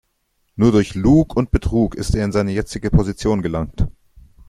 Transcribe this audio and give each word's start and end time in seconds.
Nur 0.55 0.71
durch 0.71 0.95
Lug 0.95 1.35
und 1.37 1.51
Betrug 1.51 1.93
ist 1.93 2.15
er 2.15 2.25
in 2.25 2.31
seine 2.31 2.53
jetzige 2.53 2.89
Position 2.89 3.43
gelangt. 3.43 3.85